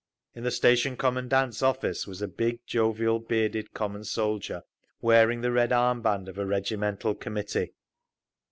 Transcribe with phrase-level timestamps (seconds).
[0.33, 4.63] In the station commandant's office was a big, jovial, bearded common soldier,
[4.99, 7.73] wearing the red arm band of a regimental committee.